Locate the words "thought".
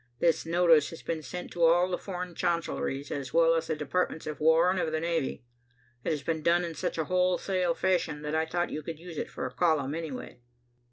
8.47-8.71